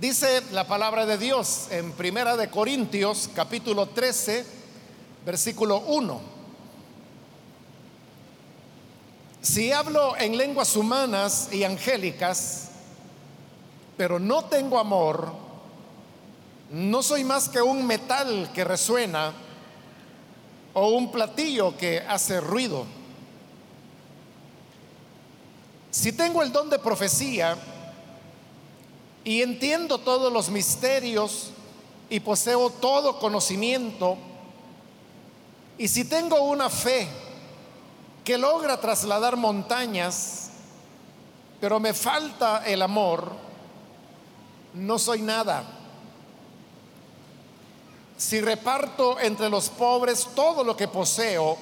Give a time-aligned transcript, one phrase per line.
[0.00, 4.46] Dice la palabra de Dios en Primera de Corintios, capítulo 13,
[5.26, 6.20] versículo 1.
[9.42, 12.68] Si hablo en lenguas humanas y angélicas,
[13.96, 15.32] pero no tengo amor,
[16.70, 19.32] no soy más que un metal que resuena
[20.74, 22.86] o un platillo que hace ruido.
[25.90, 27.58] Si tengo el don de profecía
[29.28, 31.50] y entiendo todos los misterios
[32.08, 34.16] y poseo todo conocimiento,
[35.76, 37.06] y si tengo una fe
[38.24, 40.48] que logra trasladar montañas,
[41.60, 43.32] pero me falta el amor,
[44.72, 45.62] no soy nada.
[48.16, 51.58] Si reparto entre los pobres todo lo que poseo,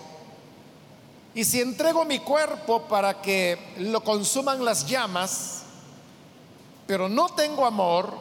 [1.34, 5.65] y si entrego mi cuerpo para que lo consuman las llamas,
[6.86, 8.16] pero no tengo amor,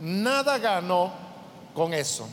[0.00, 1.12] nada gano
[1.74, 2.28] con eso.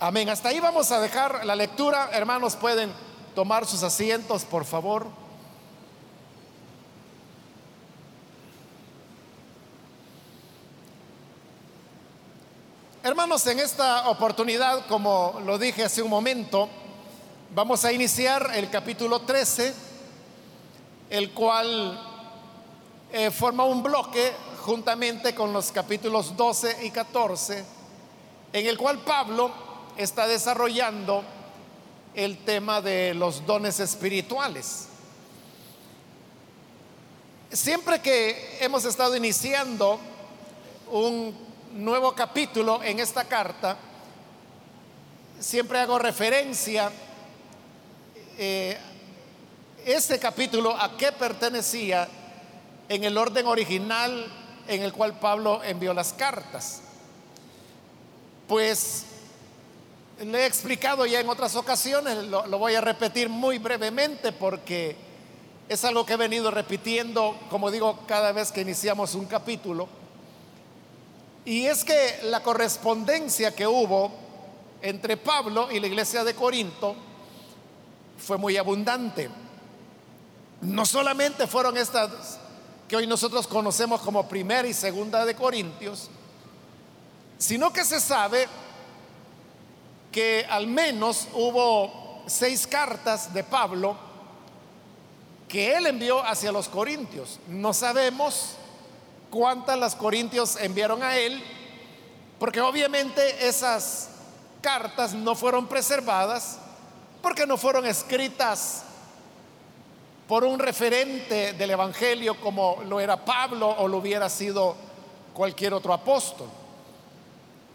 [0.00, 0.28] Amén.
[0.28, 2.10] Hasta ahí vamos a dejar la lectura.
[2.12, 2.92] Hermanos, pueden
[3.34, 5.08] tomar sus asientos, por favor.
[13.02, 16.68] Hermanos, en esta oportunidad, como lo dije hace un momento,
[17.54, 19.74] vamos a iniciar el capítulo 13,
[21.10, 21.98] el cual
[23.12, 27.64] eh, forma un bloque juntamente con los capítulos 12 y 14,
[28.52, 29.50] en el cual Pablo
[29.96, 31.22] está desarrollando
[32.14, 34.88] el tema de los dones espirituales.
[37.50, 39.98] Siempre que hemos estado iniciando
[40.90, 41.34] un
[41.72, 43.78] nuevo capítulo en esta carta,
[45.40, 46.92] siempre hago referencia
[48.38, 48.78] eh,
[49.84, 52.08] este capítulo a qué pertenecía
[52.88, 54.32] en el orden original
[54.68, 56.82] en el cual Pablo envió las cartas.
[58.46, 59.06] Pues
[60.24, 64.94] le he explicado ya en otras ocasiones, lo voy a repetir muy brevemente porque
[65.68, 69.88] es algo que he venido repitiendo, como digo, cada vez que iniciamos un capítulo.
[71.44, 74.12] Y es que la correspondencia que hubo
[74.80, 77.07] entre Pablo y la iglesia de Corinto
[78.18, 79.30] fue muy abundante.
[80.60, 82.38] No solamente fueron estas
[82.88, 86.10] que hoy nosotros conocemos como primera y segunda de Corintios,
[87.38, 88.48] sino que se sabe
[90.10, 93.96] que al menos hubo seis cartas de Pablo
[95.48, 97.38] que él envió hacia los corintios.
[97.48, 98.56] No sabemos
[99.30, 101.42] cuántas las corintios enviaron a él,
[102.38, 104.10] porque obviamente esas
[104.60, 106.58] cartas no fueron preservadas,
[107.22, 108.84] porque no fueron escritas
[110.26, 114.76] por un referente del Evangelio como lo era Pablo o lo hubiera sido
[115.32, 116.48] cualquier otro apóstol.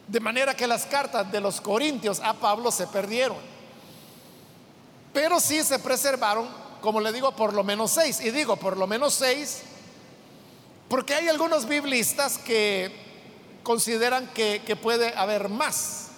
[0.07, 3.37] De manera que las cartas de los corintios a Pablo se perdieron.
[5.13, 6.47] Pero sí se preservaron,
[6.81, 8.19] como le digo, por lo menos seis.
[8.19, 9.63] Y digo, por lo menos seis,
[10.89, 12.91] porque hay algunos biblistas que
[13.63, 16.09] consideran que, puede haber más.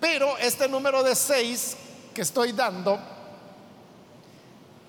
[0.00, 1.76] Pero este número de seis
[2.12, 2.98] que estoy dando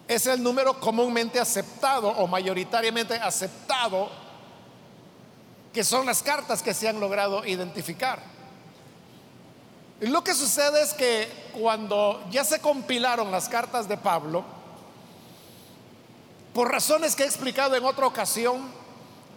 [0.07, 4.09] es el número comúnmente aceptado o mayoritariamente aceptado,
[5.73, 8.19] que son las cartas que se han logrado identificar.
[10.01, 14.43] Y lo que sucede es que cuando ya se compilaron las cartas de Pablo,
[16.53, 18.61] por razones que he explicado en otra ocasión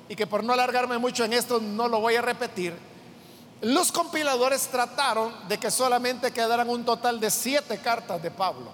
[0.09, 2.77] y que por no alargarme mucho en esto no lo voy a repetir,
[3.63, 8.71] los compiladores trataron de que solamente quedaran un total de siete cartas de Pablo.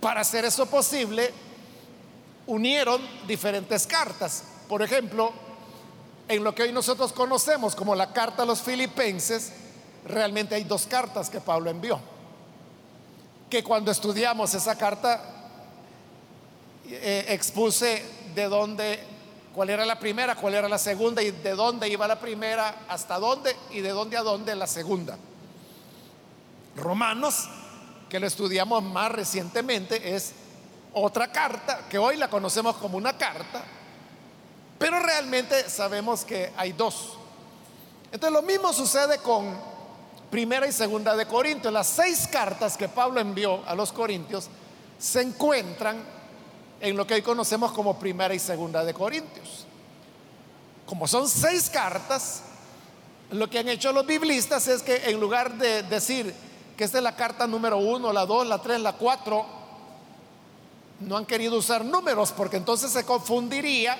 [0.00, 1.32] Para hacer eso posible,
[2.46, 4.44] unieron diferentes cartas.
[4.68, 5.32] Por ejemplo,
[6.28, 9.52] en lo que hoy nosotros conocemos como la carta a los filipenses,
[10.06, 12.00] realmente hay dos cartas que Pablo envió.
[13.50, 15.22] Que cuando estudiamos esa carta
[16.88, 18.02] eh, expuse
[18.34, 19.00] de dónde,
[19.56, 23.18] cuál era la primera, cuál era la segunda y de dónde iba la primera, hasta
[23.18, 25.16] dónde y de dónde a dónde la segunda.
[26.76, 27.48] Romanos,
[28.10, 30.34] que lo estudiamos más recientemente, es
[30.92, 33.64] otra carta, que hoy la conocemos como una carta,
[34.78, 37.14] pero realmente sabemos que hay dos.
[38.12, 39.58] Entonces lo mismo sucede con
[40.30, 41.72] primera y segunda de Corintios.
[41.72, 44.50] Las seis cartas que Pablo envió a los Corintios
[44.98, 46.15] se encuentran
[46.80, 49.66] en lo que hoy conocemos como primera y segunda de Corintios.
[50.86, 52.42] Como son seis cartas,
[53.30, 56.32] lo que han hecho los biblistas es que en lugar de decir
[56.76, 59.46] que esta es la carta número uno, la dos, la tres, la cuatro,
[61.00, 63.98] no han querido usar números porque entonces se confundiría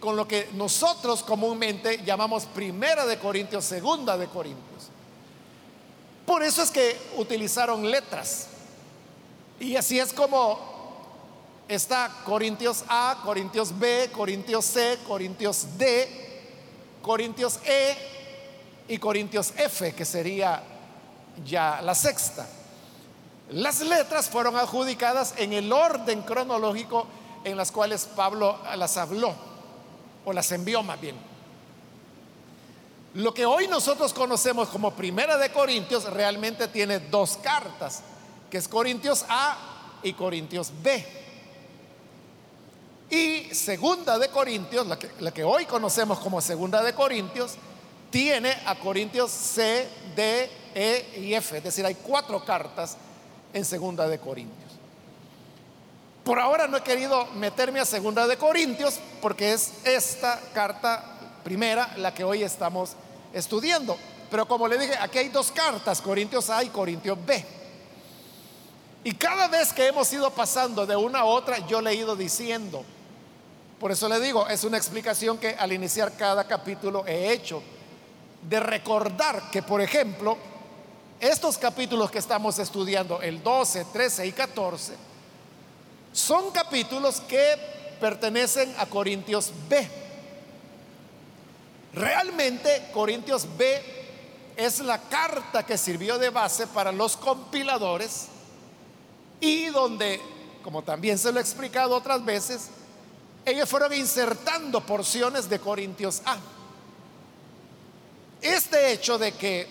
[0.00, 4.90] con lo que nosotros comúnmente llamamos primera de Corintios, segunda de Corintios.
[6.24, 8.48] Por eso es que utilizaron letras.
[9.58, 10.75] Y así es como
[11.68, 16.08] está Corintios A, Corintios B, Corintios C, Corintios D,
[17.02, 17.96] Corintios E
[18.88, 20.62] y Corintios F, que sería
[21.44, 22.46] ya la sexta.
[23.50, 27.06] Las letras fueron adjudicadas en el orden cronológico
[27.44, 29.32] en las cuales Pablo las habló,
[30.24, 31.16] o las envió más bien.
[33.14, 38.02] Lo que hoy nosotros conocemos como Primera de Corintios realmente tiene dos cartas,
[38.50, 39.56] que es Corintios A
[40.02, 41.25] y Corintios B.
[43.10, 47.54] Y Segunda de Corintios, la que, que hoy conocemos como Segunda de Corintios,
[48.10, 51.58] tiene a Corintios C, D, E y F.
[51.58, 52.96] Es decir, hay cuatro cartas
[53.52, 54.72] en Segunda de Corintios.
[56.24, 61.04] Por ahora no he querido meterme a Segunda de Corintios porque es esta carta
[61.44, 62.94] primera la que hoy estamos
[63.32, 63.96] estudiando.
[64.28, 67.44] Pero como le dije, aquí hay dos cartas, Corintios A y Corintios B.
[69.04, 72.16] Y cada vez que hemos ido pasando de una a otra, yo le he ido
[72.16, 72.84] diciendo.
[73.80, 77.62] Por eso le digo, es una explicación que al iniciar cada capítulo he hecho.
[78.42, 80.38] De recordar que, por ejemplo,
[81.20, 84.94] estos capítulos que estamos estudiando, el 12, 13 y 14,
[86.12, 87.56] son capítulos que
[88.00, 89.88] pertenecen a Corintios B.
[91.92, 93.82] Realmente Corintios B
[94.56, 98.28] es la carta que sirvió de base para los compiladores
[99.40, 100.20] y donde,
[100.62, 102.70] como también se lo he explicado otras veces,
[103.46, 106.36] ellos fueron insertando porciones de Corintios A.
[108.42, 109.66] Este hecho de que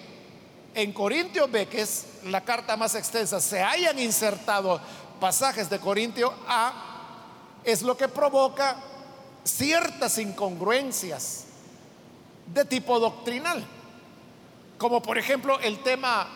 [0.73, 4.79] en Corintios B, que es la carta más extensa, se hayan insertado
[5.19, 8.77] pasajes de Corintio A, es lo que provoca
[9.43, 11.43] ciertas incongruencias
[12.53, 13.65] de tipo doctrinal,
[14.77, 16.27] como por ejemplo el tema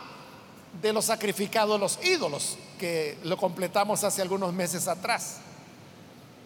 [0.82, 5.40] de los sacrificados los ídolos, que lo completamos hace algunos meses atrás.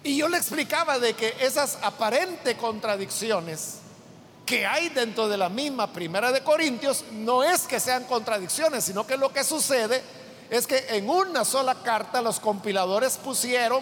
[0.03, 3.79] Y yo le explicaba de que esas aparentes contradicciones
[4.45, 9.07] que hay dentro de la misma primera de Corintios no es que sean contradicciones, sino
[9.07, 10.03] que lo que sucede
[10.49, 13.81] es que en una sola carta los compiladores pusieron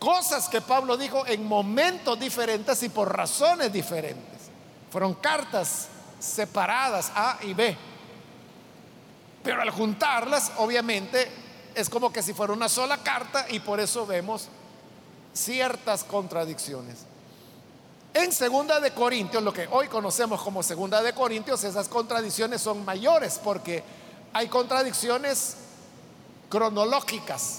[0.00, 4.50] cosas que Pablo dijo en momentos diferentes y por razones diferentes.
[4.90, 5.86] Fueron cartas
[6.18, 7.76] separadas A y B.
[9.44, 11.30] Pero al juntarlas, obviamente,
[11.76, 14.48] es como que si fuera una sola carta y por eso vemos
[15.36, 16.98] ciertas contradicciones.
[18.14, 22.84] En Segunda de Corintios, lo que hoy conocemos como Segunda de Corintios, esas contradicciones son
[22.84, 23.84] mayores porque
[24.32, 25.56] hay contradicciones
[26.48, 27.58] cronológicas.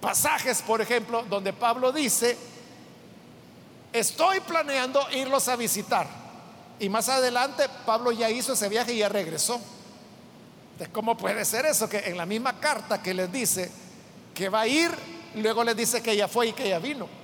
[0.00, 2.36] Pasajes, por ejemplo, donde Pablo dice,
[3.92, 6.08] estoy planeando irlos a visitar.
[6.80, 9.60] Y más adelante Pablo ya hizo ese viaje y ya regresó.
[10.90, 11.88] ¿Cómo puede ser eso?
[11.88, 13.70] Que en la misma carta que les dice
[14.34, 14.90] que va a ir,
[15.36, 17.22] luego les dice que ya fue y que ya vino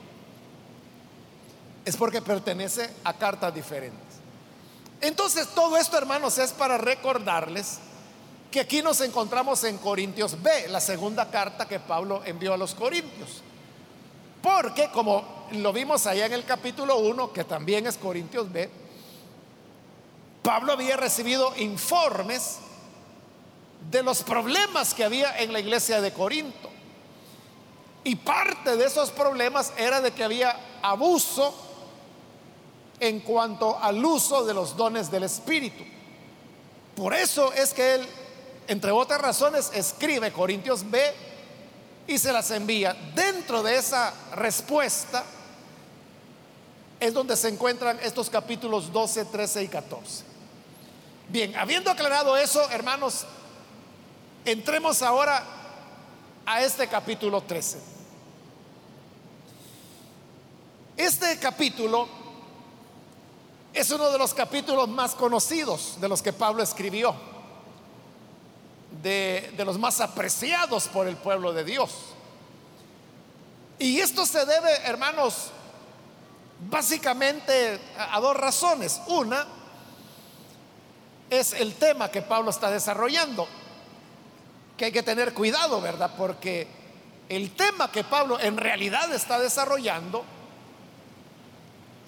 [1.89, 4.03] es porque pertenece a cartas diferentes.
[5.01, 7.79] Entonces todo esto, hermanos, es para recordarles
[8.51, 12.75] que aquí nos encontramos en Corintios B, la segunda carta que Pablo envió a los
[12.75, 13.43] Corintios.
[14.43, 18.69] Porque como lo vimos allá en el capítulo 1, que también es Corintios B,
[20.43, 22.59] Pablo había recibido informes
[23.91, 26.68] de los problemas que había en la iglesia de Corinto.
[28.09, 31.55] Y parte de esos problemas era de que había abuso
[32.99, 35.85] en cuanto al uso de los dones del Espíritu.
[36.97, 38.09] Por eso es que él,
[38.67, 40.99] entre otras razones, escribe Corintios B
[42.07, 42.95] y se las envía.
[43.15, 45.23] Dentro de esa respuesta
[47.01, 50.25] es donde se encuentran estos capítulos 12, 13 y 14.
[51.29, 53.27] Bien, habiendo aclarado eso, hermanos,
[54.47, 55.45] entremos ahora
[56.47, 57.98] a este capítulo 13.
[60.99, 62.09] Este capítulo
[63.73, 67.15] es uno de los capítulos más conocidos de los que Pablo escribió,
[69.01, 71.93] de, los más apreciados por el pueblo de Dios.
[73.79, 75.51] Y esto se debe, hermanos,
[76.69, 79.01] básicamente a, a dos razones.
[79.07, 79.47] Una
[81.31, 83.47] es el tema que Pablo está desarrollando,
[84.77, 86.11] que hay que tener cuidado, ¿verdad?
[86.19, 86.67] Porque
[87.29, 90.25] el tema que Pablo en realidad está desarrollando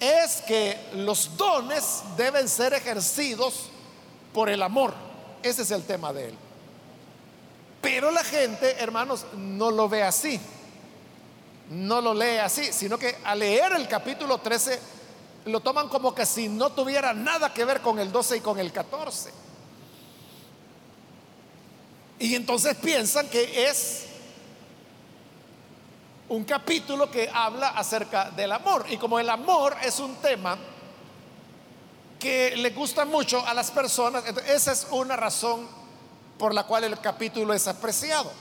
[0.01, 3.69] es que los dones deben ser ejercidos
[4.33, 4.93] por el amor.
[5.43, 6.37] Ese es el tema de él.
[7.81, 10.39] Pero la gente, hermanos, no lo ve así.
[11.69, 14.77] no lo lee así, sino que al leer el capítulo 13
[15.45, 18.59] lo toman como que si no tuviera nada que ver con el 12 y con
[18.59, 19.31] el 14.
[22.19, 24.05] Y entonces piensan que es
[26.31, 28.85] un capítulo que habla acerca del amor.
[28.89, 30.57] Y como el amor es un tema
[32.17, 35.67] que le gusta mucho a las personas, esa es una razón
[36.37, 38.31] por la cual el capítulo es apreciado.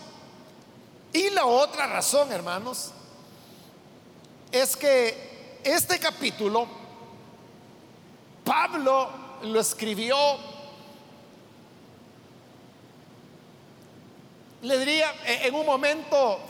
[1.13, 2.93] Y la otra razón, hermanos,
[4.53, 6.69] es que este capítulo
[8.45, 9.11] Pablo
[9.43, 10.17] lo escribió
[14.63, 16.50] le diría, e, en un momento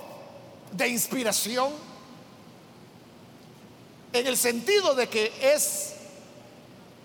[0.73, 1.73] de inspiración,
[4.13, 5.95] en el sentido de que es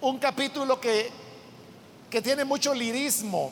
[0.02, 1.10] un capítulo que,
[2.10, 3.52] que tiene mucho lirismo,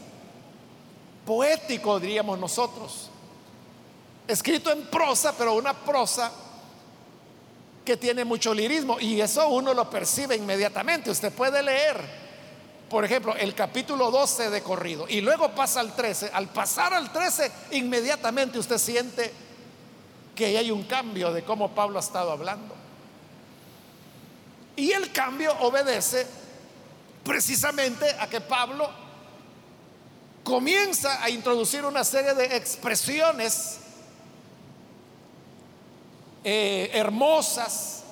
[1.25, 3.10] poético, diríamos nosotros,
[4.27, 6.32] escrito en prosa, pero una prosa
[7.86, 11.12] que tiene mucho lirismo, y eso uno lo percibe inmediatamente.
[11.12, 12.24] Usted puede leer
[12.93, 17.12] por ejemplo, el capítulo 12 de corrido y luego pasa al 13, al pasar al
[17.12, 19.34] 13, inmediatamente usted siente
[20.36, 22.75] que hay un cambio de cómo Pablo ha estado hablando.
[24.75, 26.25] Y el cambio obedece
[27.24, 28.90] precisamente a que Pablo
[30.44, 33.80] comienza a introducir una serie de expresiones
[36.44, 38.04] eh, hermosas,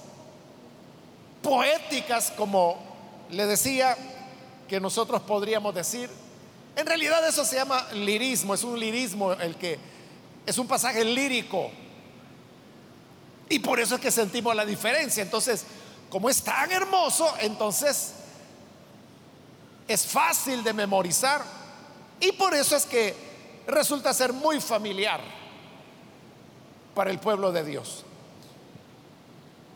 [1.41, 2.77] poéticas, como
[3.31, 3.97] le decía,
[4.69, 6.09] que nosotros podríamos decir.
[6.77, 9.77] En realidad eso se llama lirismo, es un lirismo el que
[10.45, 11.69] es un pasaje lírico.
[13.51, 15.21] Y por eso es que sentimos la diferencia.
[15.21, 15.65] Entonces,
[16.09, 18.13] como es tan hermoso, entonces
[19.89, 21.43] es fácil de memorizar.
[22.21, 23.13] Y por eso es que
[23.67, 25.19] resulta ser muy familiar
[26.95, 28.05] para el pueblo de Dios.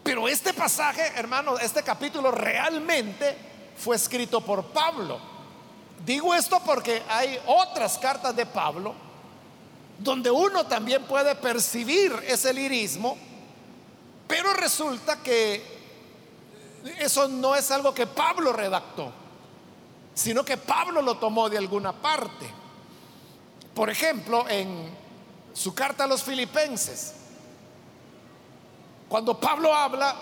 [0.03, 3.36] Pero este pasaje, hermano, este capítulo realmente
[3.75, 5.20] fue escrito por Pablo.
[6.05, 8.96] Digo esto porque hay otras cartas de Pablo
[10.00, 13.17] donde uno también puede percibir ese lirismo,
[14.27, 15.75] pero resulta que
[17.00, 19.12] eso no es algo que Pablo redactó,
[20.13, 22.50] sino que Pablo lo tomó de alguna parte.
[23.74, 24.89] Por ejemplo, en
[25.53, 27.13] su carta a los filipenses,
[29.10, 30.15] cuando Pablo habla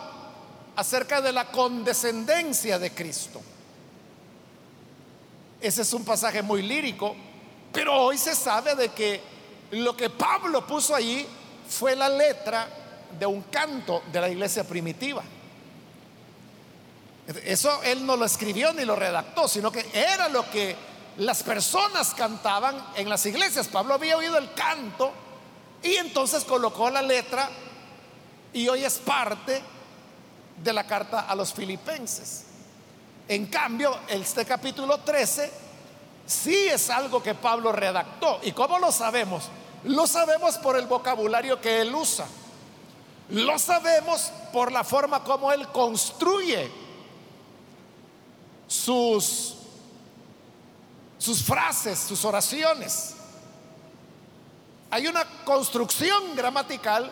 [0.75, 3.41] acerca de la condescendencia de Cristo.
[5.62, 7.15] Ese es un pasaje muy lírico,
[7.72, 9.22] pero hoy se sabe de que
[9.72, 11.25] lo que Pablo puso allí
[11.67, 12.83] fue la letra
[13.20, 15.24] de un canto de la iglesia primitiva.
[17.46, 20.75] Eso él no lo escribió ni lo redactó, sino que era lo que
[21.17, 23.67] las personas cantaban en las iglesias.
[23.67, 25.12] Pablo había oído el canto
[25.82, 27.50] y entonces colocó la letra
[28.51, 29.62] y hoy es parte
[30.62, 32.46] de la carta a los filipenses.
[33.27, 35.51] En cambio, este capítulo 13
[36.25, 38.39] sí es algo que Pablo redactó.
[38.43, 39.46] ¿Y cómo lo sabemos?
[39.86, 42.25] Lo sabemos por el vocabulario que él usa.
[43.30, 46.70] Lo sabemos por la forma como él construye
[48.68, 49.56] sus,
[51.18, 53.15] sus frases, sus oraciones.
[54.92, 57.12] Hay una construcción gramatical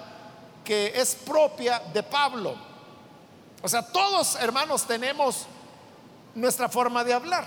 [0.64, 2.56] que es propia de Pablo.
[3.62, 5.46] O sea, todos hermanos tenemos
[6.36, 7.46] nuestra forma de hablar.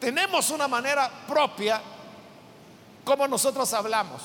[0.00, 1.80] Tenemos una manera propia
[3.04, 4.22] como nosotros hablamos.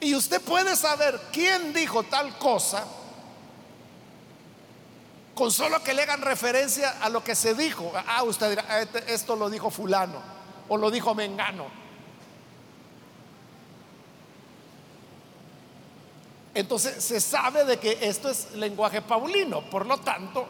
[0.00, 2.86] Y usted puede saber quién dijo tal cosa
[5.34, 7.92] con solo que le hagan referencia a lo que se dijo.
[8.06, 10.20] Ah, usted dirá, ah, este, esto lo dijo fulano
[10.68, 11.66] o lo dijo Mengano.
[16.54, 20.46] Entonces se sabe de que esto es lenguaje paulino, por lo tanto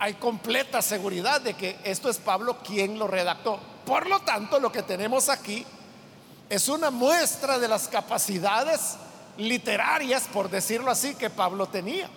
[0.00, 3.60] hay completa seguridad de que esto es Pablo quien lo redactó.
[3.84, 5.66] Por lo tanto, lo que tenemos aquí
[6.50, 8.96] es una muestra de las capacidades
[9.36, 12.10] literarias, por decirlo así, que Pablo tenía.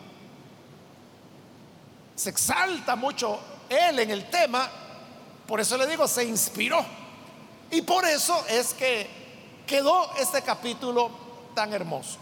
[2.15, 4.67] Se exalta mucho él en el tema,
[5.47, 6.83] por eso le digo, se inspiró.
[7.69, 9.07] Y por eso es que
[9.67, 11.11] quedó este capítulo
[11.53, 12.17] tan hermoso.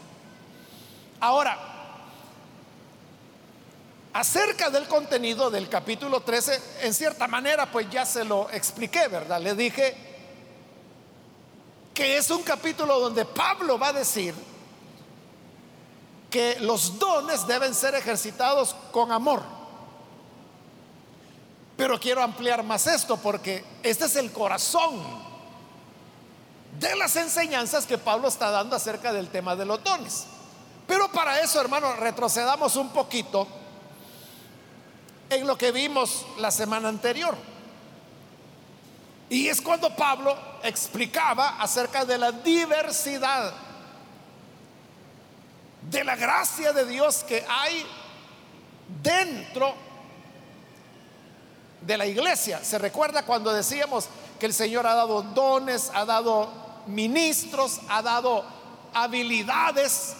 [1.21, 1.57] Ahora,
[4.11, 9.39] acerca del contenido del capítulo 13, en cierta manera, pues ya se lo expliqué, ¿verdad?
[9.39, 10.10] Le dije
[12.01, 14.33] que es un capítulo donde Pablo va a decir
[16.31, 19.43] que los dones deben ser ejercitados con amor.
[21.77, 24.99] Pero quiero ampliar más esto porque este es el corazón
[26.79, 30.25] de las enseñanzas que Pablo está dando acerca del tema de los dones.
[30.87, 33.47] Pero para eso, hermano, retrocedamos un poquito
[35.29, 37.37] en lo que vimos la semana anterior.
[39.31, 43.53] Y es cuando Pablo explicaba acerca de la diversidad
[45.89, 47.85] de la gracia de Dios que hay
[49.01, 49.73] dentro
[51.79, 52.61] de la iglesia.
[52.61, 56.51] Se recuerda cuando decíamos que el Señor ha dado dones, ha dado
[56.87, 58.43] ministros, ha dado
[58.93, 60.13] habilidades.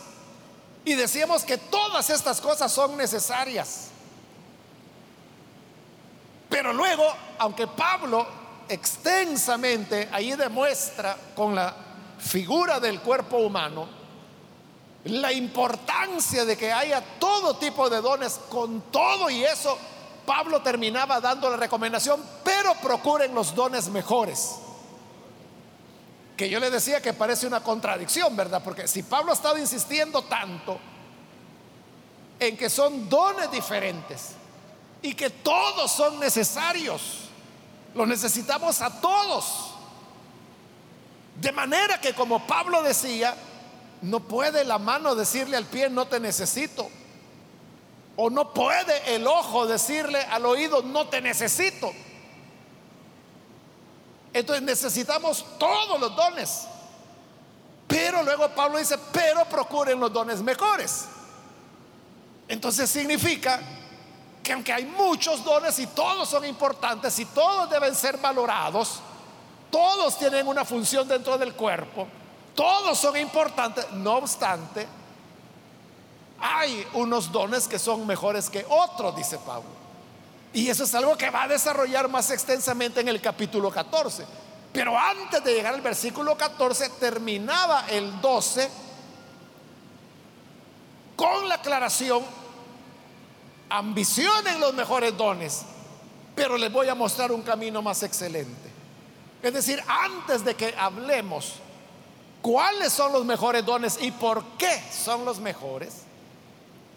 [0.86, 3.90] Y decíamos que todas estas cosas son necesarias.
[6.48, 7.04] Pero luego,
[7.40, 8.40] aunque Pablo
[8.70, 11.76] extensamente ahí demuestra con la
[12.20, 14.02] figura del cuerpo humano
[15.06, 19.78] la importancia de que haya todo tipo de dones con todo y eso,
[20.26, 24.58] Pablo terminaba dando la recomendación, pero procuren los dones mejores.
[26.38, 28.62] Que yo le decía que parece una contradicción, ¿verdad?
[28.64, 30.80] Porque si Pablo ha estado insistiendo tanto
[32.40, 34.32] en que son dones diferentes
[35.02, 37.31] y que todos son necesarios,
[37.94, 39.76] los necesitamos a todos.
[41.40, 43.36] De manera que como Pablo decía,
[44.02, 46.90] no puede la mano decirle al pie, no te necesito.
[48.16, 51.92] O no puede el ojo decirle al oído, no te necesito.
[54.34, 56.68] Entonces necesitamos todos los dones.
[57.88, 61.06] Pero luego Pablo dice, pero procuren los dones mejores.
[62.48, 63.60] Entonces significa
[64.52, 69.00] que aunque hay muchos dones y todos son importantes y todos deben ser valorados,
[69.70, 72.06] todos tienen una función dentro del cuerpo,
[72.54, 74.86] todos son importantes, no obstante,
[76.38, 79.70] hay unos dones que son mejores que otros, dice Pablo.
[80.54, 84.26] Y eso es algo que va a desarrollar más extensamente en el capítulo 14.
[84.74, 88.70] Pero antes de llegar al versículo 14, terminaba el 12
[91.16, 92.22] con la aclaración,
[93.72, 95.62] ambicionen los mejores dones,
[96.36, 98.70] pero les voy a mostrar un camino más excelente.
[99.42, 101.54] Es decir, antes de que hablemos
[102.42, 106.02] cuáles son los mejores dones y por qué son los mejores,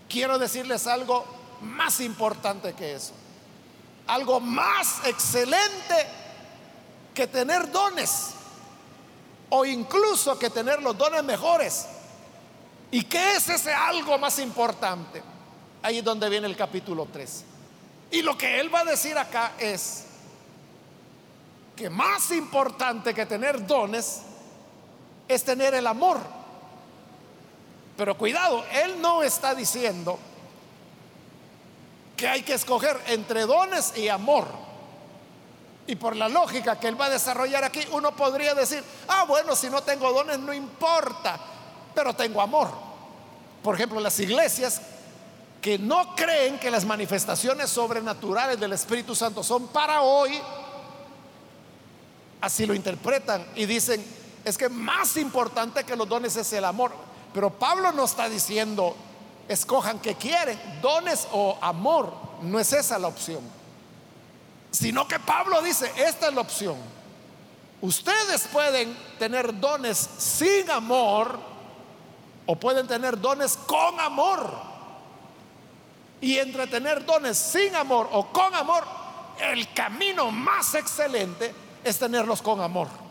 [0.09, 1.25] quiero decirles algo
[1.63, 3.13] más importante que eso.
[4.09, 6.07] Algo más excelente
[7.15, 8.31] que tener dones
[9.49, 11.87] o incluso que tener los dones mejores.
[12.91, 15.23] ¿Y qué es ese algo más importante?
[15.85, 17.44] Ahí es donde viene el capítulo 3.
[18.12, 20.05] Y lo que él va a decir acá es
[21.77, 24.23] que más importante que tener dones
[25.29, 26.20] es tener el amor.
[27.99, 30.18] Pero cuidado, Él no está diciendo
[32.16, 34.47] que hay que escoger entre dones y amor.
[35.87, 39.55] Y por la lógica que Él va a desarrollar aquí, uno podría decir, ah, bueno,
[39.55, 41.38] si no tengo dones no importa,
[41.94, 42.70] pero tengo amor.
[43.62, 44.81] Por ejemplo, las iglesias
[45.64, 50.38] que no creen que las manifestaciones sobrenaturales del Espíritu Santo son para hoy,
[52.42, 54.05] así lo interpretan y dicen,
[54.44, 56.92] es que más importante que los dones es el amor.
[57.33, 58.94] Pero Pablo no está diciendo,
[59.48, 62.12] escojan que quieren, dones o amor.
[62.42, 63.40] No es esa la opción.
[64.70, 66.77] Sino que Pablo dice, esta es la opción.
[67.81, 71.38] Ustedes pueden tener dones sin amor
[72.44, 74.74] o pueden tener dones con amor.
[76.20, 78.85] Y entre tener dones sin amor o con amor,
[79.40, 83.05] el camino más excelente es tenerlos con amor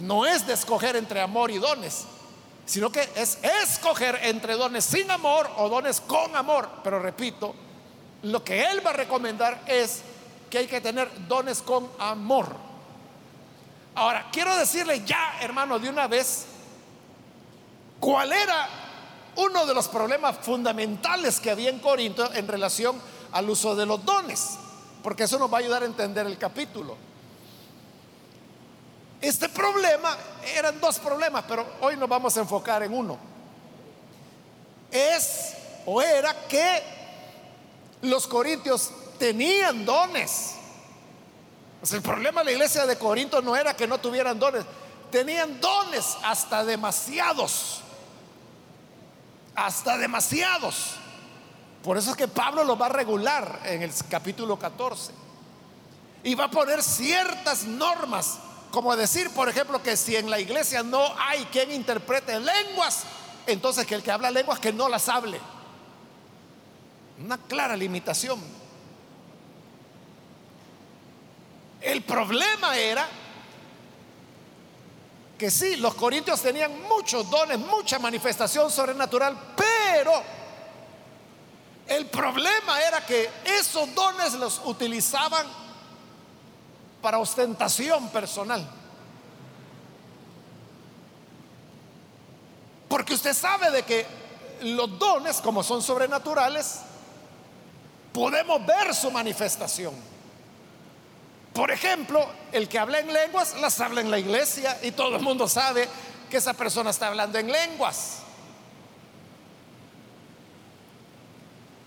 [0.00, 2.04] no es de escoger entre amor y dones,
[2.66, 6.68] sino que es escoger entre dones sin amor o dones con amor.
[6.84, 7.54] Pero repito,
[8.22, 10.02] lo que él va a recomendar es
[10.48, 12.54] que hay que tener dones con amor.
[13.96, 16.46] Ahora, quiero decirle ya, hermano, de una vez,
[17.98, 18.68] cuál era
[19.36, 23.00] uno de los problemas fundamentales que había en Corinto en relación
[23.32, 24.58] al uso de los dones,
[25.02, 26.96] porque eso nos va a ayudar a entender el capítulo.
[29.20, 30.16] Este problema,
[30.56, 33.18] eran dos problemas, pero hoy nos vamos a enfocar en uno.
[34.90, 35.54] Es
[35.86, 36.82] o era que
[38.02, 40.54] los corintios tenían dones.
[41.92, 44.64] el problema de la iglesia de Corinto no era que no tuvieran dones,
[45.10, 47.82] tenían dones hasta demasiados.
[49.60, 50.96] Hasta demasiados.
[51.82, 55.12] Por eso es que Pablo lo va a regular en el capítulo 14.
[56.24, 58.38] Y va a poner ciertas normas
[58.70, 63.02] como decir, por ejemplo, que si en la iglesia no hay quien interprete lenguas,
[63.46, 65.38] entonces que el que habla lenguas que no las hable.
[67.22, 68.40] Una clara limitación.
[71.82, 73.06] El problema era
[75.40, 79.49] que sí, los corintios tenían muchos dones, mucha manifestación sobrenatural,
[79.92, 80.22] pero
[81.88, 85.46] el problema era que esos dones los utilizaban
[87.02, 88.64] para ostentación personal.
[92.88, 94.06] Porque usted sabe de que
[94.62, 96.80] los dones, como son sobrenaturales,
[98.12, 99.94] podemos ver su manifestación.
[101.52, 105.22] Por ejemplo, el que habla en lenguas, las habla en la iglesia y todo el
[105.22, 105.88] mundo sabe
[106.30, 108.18] que esa persona está hablando en lenguas.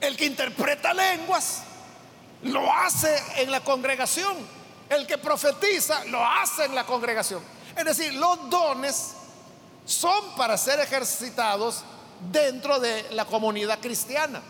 [0.04, 1.62] El que interpreta lenguas,
[2.42, 4.36] lo hace en la congregación.
[4.90, 7.42] El que profetiza, lo hace en la congregación.
[7.78, 9.14] Es decir, los dones
[9.86, 11.86] son para ser ejercitados
[12.34, 14.42] dentro de la comunidad cristiana.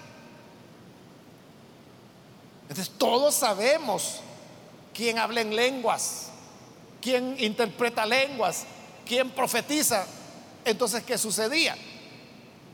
[2.63, 4.21] Entonces todos sabemos
[4.91, 6.29] quién habla en lenguas,
[6.99, 8.63] quién interpreta lenguas,
[9.05, 10.07] quién profetiza.
[10.65, 11.77] Entonces, ¿qué sucedía?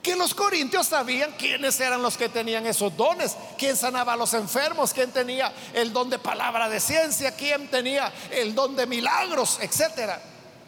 [0.01, 4.33] Que los corintios sabían quiénes eran los que tenían esos dones, quién sanaba a los
[4.33, 9.59] enfermos, quién tenía el don de palabra de ciencia, quién tenía el don de milagros,
[9.61, 10.21] etcétera.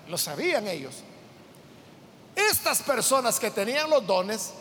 [0.09, 0.95] Lo sabían ellos.
[2.35, 4.51] Estas personas que tenían los dones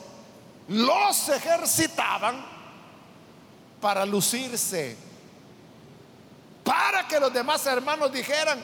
[0.68, 2.44] los ejercitaban
[3.80, 4.96] para lucirse,
[6.62, 8.62] para que los demás hermanos dijeran,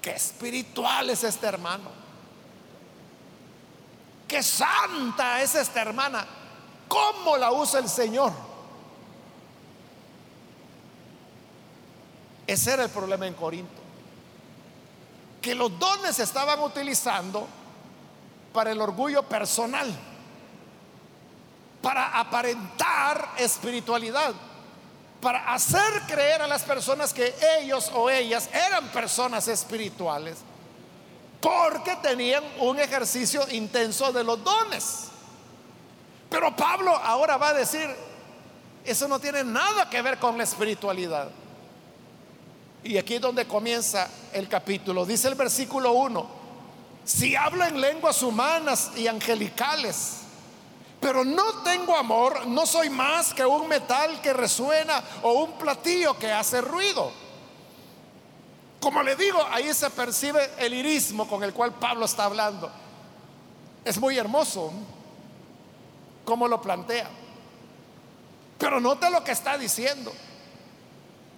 [0.00, 1.99] qué espiritual es este hermano,
[4.30, 6.24] qué santa es esta hermana,
[6.86, 8.32] cómo la usa el Señor.
[12.46, 13.80] Ese era el problema en Corinto,
[15.42, 17.48] que los dones se estaban utilizando
[18.52, 19.92] para el orgullo personal,
[21.82, 24.32] para aparentar espiritualidad,
[25.20, 30.38] para hacer creer a las personas que ellos o ellas eran personas espirituales,
[31.40, 35.08] porque tenían un ejercicio intenso de los dones.
[36.28, 37.88] Pero Pablo ahora va a decir,
[38.84, 41.30] eso no tiene nada que ver con la espiritualidad.
[42.84, 45.04] Y aquí es donde comienza el capítulo.
[45.04, 46.26] Dice el versículo 1,
[47.04, 50.18] si hablo en lenguas humanas y angelicales,
[51.00, 56.18] pero no tengo amor, no soy más que un metal que resuena o un platillo
[56.18, 57.10] que hace ruido.
[58.80, 62.70] Como le digo, ahí se percibe el irismo con el cual Pablo está hablando.
[63.84, 64.72] Es muy hermoso
[66.24, 67.08] como lo plantea.
[68.58, 70.12] Pero note lo que está diciendo.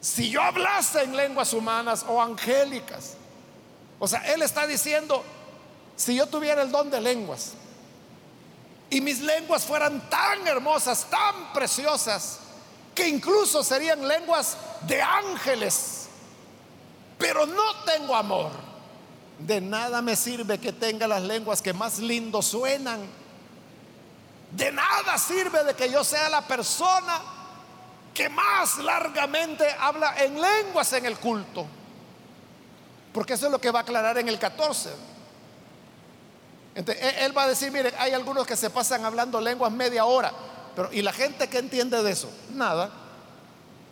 [0.01, 3.15] Si yo hablase en lenguas humanas o angélicas,
[3.99, 5.23] o sea, él está diciendo,
[5.97, 7.53] si yo tuviera el don de lenguas
[8.91, 12.41] y mis lenguas fueran tan hermosas, tan preciosas,
[12.95, 15.92] que incluso serían lenguas de ángeles,
[17.23, 18.51] pero no tengo amor,
[19.39, 23.01] de nada me sirve que tenga las lenguas que más lindo suenan.
[24.51, 27.23] De nada sirve de que yo sea la persona
[28.13, 31.65] que más largamente habla en lenguas en el culto.
[33.15, 34.91] Porque eso es lo que va a aclarar en el 14.
[36.75, 40.33] Entonces, él va a decir, mire, hay algunos que se pasan hablando lenguas media hora,
[40.75, 42.29] pero ¿y la gente que entiende de eso?
[42.51, 43.02] Nada.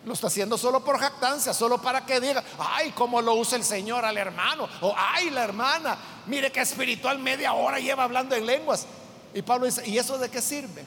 [0.05, 3.65] Lo está haciendo solo por jactancia, solo para que diga, ay, cómo lo usa el
[3.65, 8.47] Señor al hermano, o ay, la hermana, mire que espiritual media hora lleva hablando en
[8.47, 8.87] lenguas.
[9.35, 10.85] Y Pablo dice, ¿y eso de qué sirve?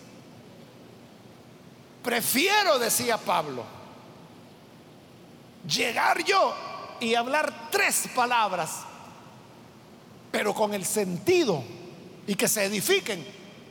[2.04, 3.63] Prefiero, decía Pablo,
[5.67, 6.54] llegar yo
[6.99, 8.82] y hablar tres palabras,
[10.32, 11.63] pero con el sentido
[12.26, 13.26] y que se edifiquen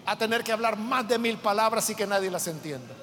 [0.07, 2.95] a tener que hablar más de mil palabras y que nadie las entienda.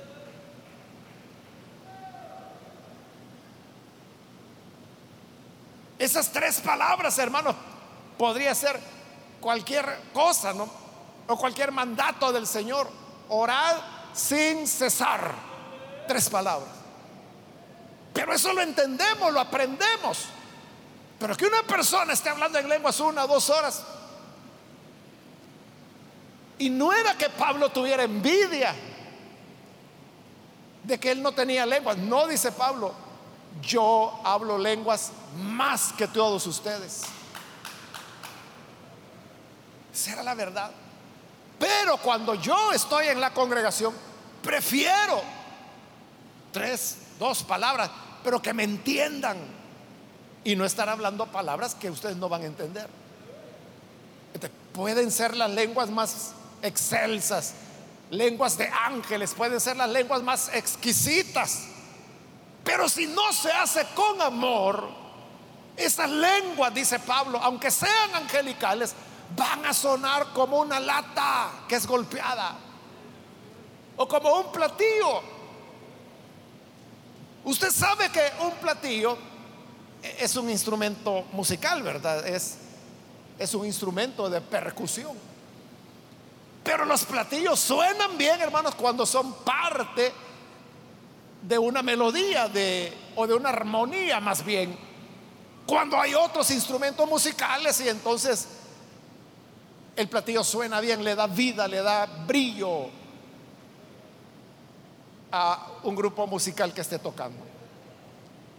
[6.00, 7.56] Esas tres palabras, hermanos,
[8.18, 8.80] podría ser
[9.42, 10.68] cualquier cosa, ¿no?
[11.28, 12.90] O cualquier mandato del Señor.
[13.28, 13.76] Orad
[14.14, 15.34] sin cesar.
[16.08, 16.70] Tres palabras.
[18.14, 20.26] Pero eso lo entendemos, lo aprendemos.
[21.20, 23.84] Pero que una persona esté hablando en lenguas una dos horas,
[26.58, 28.74] y no era que Pablo tuviera envidia
[30.84, 31.98] de que él no tenía lenguas.
[31.98, 32.94] No dice Pablo,
[33.62, 37.04] yo hablo lenguas más que todos ustedes.
[39.94, 40.72] Esa era la verdad.
[41.60, 43.94] Pero cuando yo estoy en la congregación,
[44.42, 45.22] prefiero
[46.52, 47.89] tres, dos palabras,
[48.24, 49.38] pero que me entiendan
[50.44, 52.88] y no estar hablando palabras que ustedes no van a entender.
[54.74, 57.54] pueden ser las lenguas más excelsas,
[58.10, 61.65] lenguas de ángeles, pueden ser las lenguas más exquisitas.
[62.63, 64.89] Pero si no se hace con amor,
[65.80, 68.94] Esas lenguas, dice Pablo, aunque sean angelicales,
[69.36, 72.54] van a sonar como una lata que es golpeada
[73.96, 75.22] o como un platillo.
[77.46, 79.18] Usted sabe que un platillo
[80.02, 82.28] es un instrumento musical, ¿verdad?
[82.28, 82.58] Es,
[83.38, 85.18] es un instrumento de percusión.
[86.62, 90.12] Pero los platillos suenan bien, hermanos, cuando son parte
[91.42, 92.52] de una melodía
[93.15, 94.88] o de una armonía más bien.
[95.69, 98.47] Cuando hay otros instrumentos musicales y entonces
[99.95, 102.89] el platillo suena bien, le da vida, le da brillo
[105.32, 107.38] a un grupo musical que esté tocando.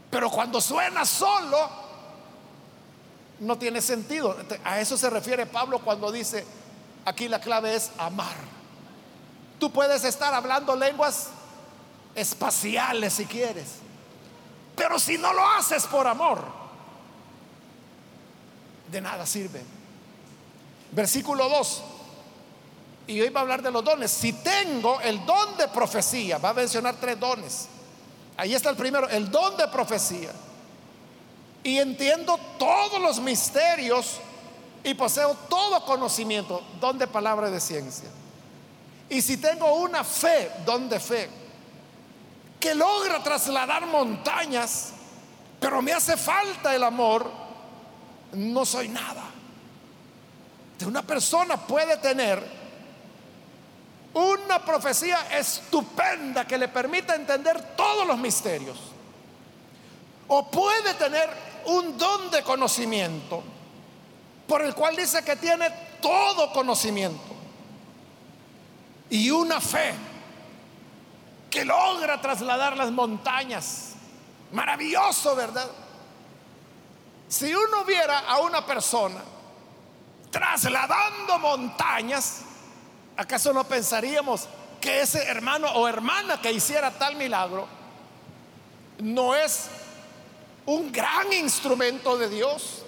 [0.08, 1.68] Pero cuando suena solo,
[3.40, 4.36] no tiene sentido.
[4.62, 6.46] A eso se refiere Pablo cuando dice,
[7.04, 8.36] aquí la clave es amar.
[9.58, 11.30] Tú puedes estar hablando lenguas
[12.14, 13.78] espaciales si quieres,
[14.76, 16.59] pero si no lo haces por amor,
[18.90, 19.62] de nada sirve.
[20.92, 21.82] Versículo 2.
[23.06, 24.10] Y hoy va a hablar de los dones.
[24.10, 27.68] Si tengo el don de profecía, va a mencionar tres dones.
[28.36, 30.30] Ahí está el primero, el don de profecía.
[31.62, 34.18] Y entiendo todos los misterios
[34.82, 38.08] y poseo todo conocimiento, don de palabra de ciencia.
[39.08, 41.28] Y si tengo una fe, don de fe,
[42.58, 44.92] que logra trasladar montañas,
[45.58, 47.30] pero me hace falta el amor,
[48.32, 49.24] no soy nada.
[50.86, 52.42] Una persona puede tener
[54.14, 58.78] una profecía estupenda que le permita entender todos los misterios.
[60.28, 61.28] O puede tener
[61.66, 63.42] un don de conocimiento
[64.46, 67.20] por el cual dice que tiene todo conocimiento.
[69.10, 69.92] Y una fe
[71.50, 73.94] que logra trasladar las montañas.
[74.52, 75.68] Maravilloso, ¿verdad?
[77.30, 79.20] Si uno viera a una persona
[80.32, 82.40] trasladando montañas,
[83.16, 84.48] ¿acaso no pensaríamos
[84.80, 87.68] que ese hermano o hermana que hiciera tal milagro
[88.98, 89.70] no es
[90.66, 92.82] un gran instrumento de Dios?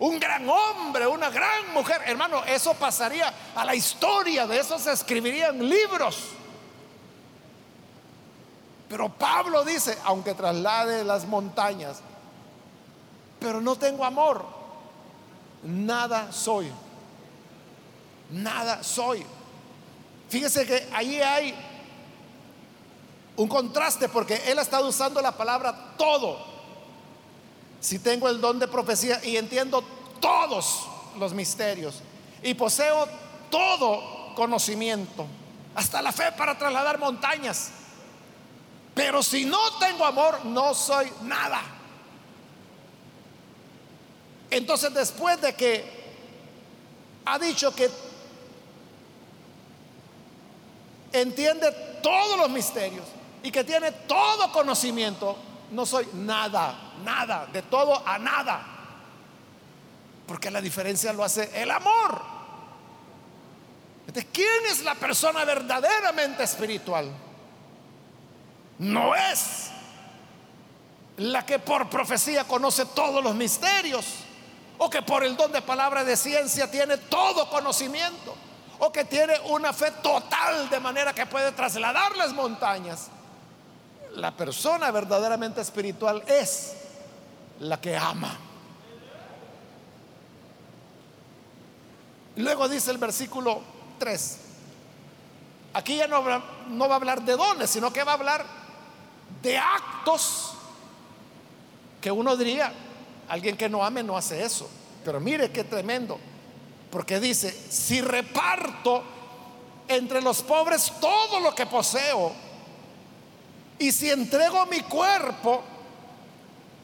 [0.00, 2.02] Un gran hombre, una gran mujer.
[2.06, 6.30] Hermano, eso pasaría a la historia, de eso se escribirían libros.
[8.88, 12.02] Pero Pablo dice, aunque traslade las montañas,
[13.40, 14.44] pero no tengo amor,
[15.64, 16.70] nada soy.
[18.30, 19.24] Nada soy.
[20.28, 21.54] Fíjese que ahí hay
[23.36, 26.38] un contraste porque él ha estado usando la palabra todo.
[27.80, 29.82] Si tengo el don de profecía y entiendo
[30.20, 30.86] todos
[31.18, 32.02] los misterios
[32.42, 33.08] y poseo
[33.50, 35.26] todo conocimiento,
[35.74, 37.70] hasta la fe para trasladar montañas.
[38.94, 41.62] Pero si no tengo amor, no soy nada.
[44.50, 46.00] Entonces después de que
[47.24, 47.88] ha dicho que
[51.12, 51.70] entiende
[52.02, 53.04] todos los misterios
[53.42, 55.36] y que tiene todo conocimiento,
[55.70, 58.66] no soy nada, nada, de todo a nada.
[60.26, 62.40] Porque la diferencia lo hace el amor.
[64.32, 67.10] ¿quién es la persona verdaderamente espiritual?
[68.78, 69.70] No es
[71.18, 74.19] la que por profecía conoce todos los misterios
[74.82, 78.34] o que por el don de palabra de ciencia tiene todo conocimiento,
[78.78, 83.08] o que tiene una fe total de manera que puede trasladar las montañas.
[84.14, 86.76] La persona verdaderamente espiritual es
[87.58, 88.38] la que ama.
[92.36, 93.60] Luego dice el versículo
[93.98, 94.38] 3,
[95.74, 96.22] aquí ya no,
[96.68, 98.46] no va a hablar de dones, sino que va a hablar
[99.42, 100.54] de actos
[102.00, 102.72] que uno diría,
[103.30, 104.68] Alguien que no ame no hace eso.
[105.04, 106.18] Pero mire qué tremendo.
[106.90, 109.04] Porque dice, si reparto
[109.86, 112.32] entre los pobres todo lo que poseo,
[113.78, 115.62] y si entrego mi cuerpo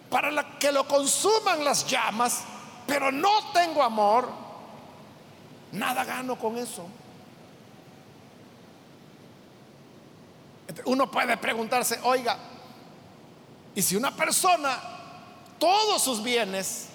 [0.08, 2.44] para que lo consuman las llamas,
[2.86, 4.30] pero no tengo amor,
[5.72, 6.86] nada gano con eso.
[10.84, 12.38] Uno puede preguntarse, oiga,
[13.74, 14.95] y si una persona
[15.58, 16.86] todos sus bienes,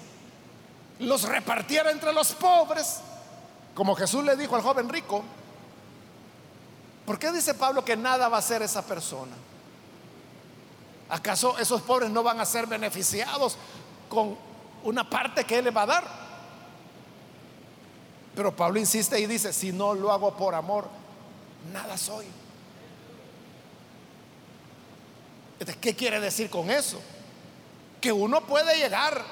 [0.98, 3.00] los repartiera entre los pobres,
[3.74, 5.22] como Jesús le dijo al joven rico,
[7.06, 9.32] ¿por qué dice Pablo que nada va a hacer esa persona?
[11.08, 13.56] ¿Acaso esos pobres no van a ser beneficiados
[14.08, 14.36] con
[14.84, 16.04] una parte que Él le va a dar?
[18.34, 20.88] Pero Pablo insiste y dice, si no lo hago por amor,
[21.72, 22.26] nada soy.
[25.80, 27.00] ¿Qué quiere decir con eso?
[28.02, 29.22] Que uno puede llegar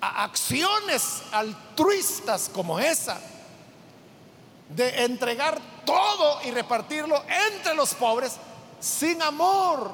[0.00, 3.20] a acciones altruistas como esa,
[4.70, 7.22] de entregar todo y repartirlo
[7.52, 8.36] entre los pobres
[8.80, 9.92] sin amor.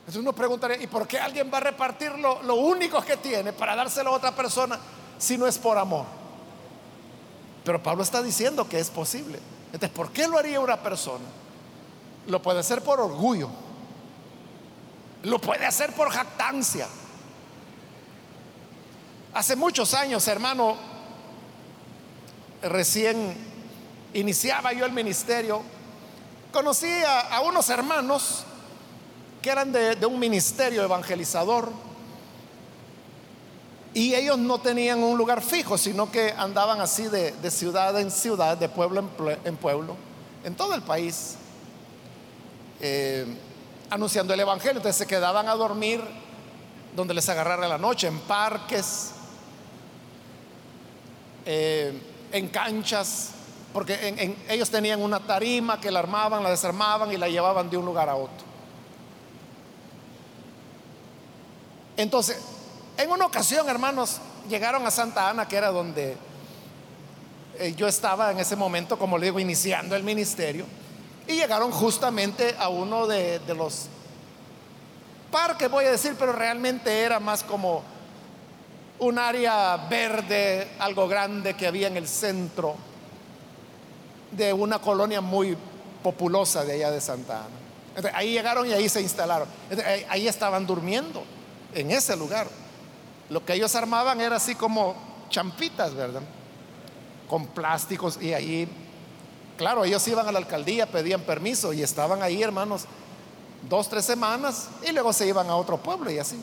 [0.00, 3.52] Entonces uno preguntaría, ¿y por qué alguien va a repartir lo, lo único que tiene
[3.52, 4.78] para dárselo a otra persona
[5.16, 6.06] si no es por amor?
[7.64, 9.38] Pero Pablo está diciendo que es posible.
[9.66, 11.24] Entonces, ¿por qué lo haría una persona?
[12.26, 13.48] Lo puede hacer por orgullo.
[15.26, 16.86] Lo puede hacer por jactancia.
[19.34, 20.76] Hace muchos años, hermano,
[22.62, 23.36] recién
[24.14, 25.62] iniciaba yo el ministerio,
[26.52, 28.44] conocí a, unos hermanos
[29.42, 31.72] que eran de, un ministerio evangelizador
[33.94, 38.56] y ellos no tenían un lugar fijo, sino que andaban así de, ciudad en ciudad,
[38.56, 39.04] de pueblo
[39.44, 39.96] en, pueblo,
[40.44, 41.34] en todo el país,
[42.80, 43.26] eh,
[43.90, 44.78] anunciando el Evangelio.
[44.78, 46.02] Entonces se quedaban a dormir
[46.94, 49.12] donde les agarrara la noche, en parques,
[51.44, 52.00] eh,
[52.32, 53.30] en canchas,
[53.72, 57.84] porque ellos tenían una tarima que la armaban, la desarmaban y la llevaban de un
[57.84, 58.46] lugar a otro.
[61.96, 62.38] Entonces,
[62.96, 64.18] en una ocasión, hermanos,
[64.48, 66.16] llegaron a Santa Ana, que era donde
[67.58, 70.66] eh, yo estaba en ese momento, como le digo, iniciando el ministerio,
[71.26, 73.86] y llegaron justamente a uno de, los
[75.30, 77.82] parques, voy a decir, pero realmente era más como
[78.98, 82.76] un área verde, algo grande que había en el centro
[84.30, 85.56] de una colonia muy
[86.02, 88.10] populosa de allá de Santa Ana.
[88.14, 89.48] ahí llegaron y ahí se instalaron.
[90.08, 91.24] ahí estaban durmiendo,
[91.74, 92.48] en ese lugar.
[93.28, 94.94] Lo que ellos armaban era así como
[95.28, 96.22] champitas, ¿verdad?
[97.28, 98.68] Con plásticos y ahí,
[99.56, 102.84] claro, ellos iban a la alcaldía, pedían permiso y estaban ahí, hermanos,
[103.68, 106.40] dos, tres semanas y luego se iban a otro pueblo y así.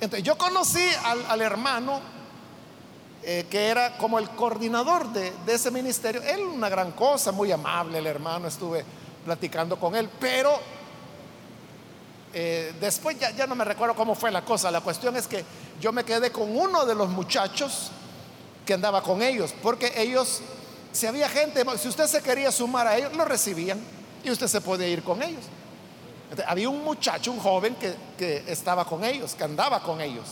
[0.00, 0.84] Entonces yo conocí
[1.28, 2.00] al, hermano
[3.22, 6.22] eh, que era como el coordinador de, ese ministerio.
[6.22, 8.84] Él una gran cosa, muy amable el hermano, estuve
[9.24, 10.58] platicando con él, pero
[12.32, 14.70] eh, después ya no me recuerdo cómo fue la cosa.
[14.70, 15.44] La cuestión es que
[15.80, 17.90] yo me quedé con uno de los muchachos
[18.64, 20.42] que andaba con ellos, porque ellos,
[20.92, 23.80] si había gente, si usted se quería sumar a ellos, lo recibían
[24.24, 25.44] y usted se podía ir con ellos.
[26.46, 30.26] había un muchacho, un joven que, que estaba con ellos, que andaba con ellos.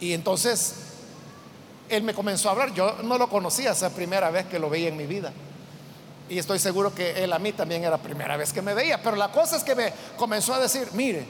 [0.00, 0.74] Y entonces
[1.88, 2.72] él me comenzó a hablar.
[2.74, 5.32] Yo no lo conocía esa primera vez que lo veía en mi vida.
[6.28, 9.02] Y estoy seguro que él a mí también era la primera vez que me veía.
[9.02, 11.26] Pero la cosa es que me comenzó a decir, mire,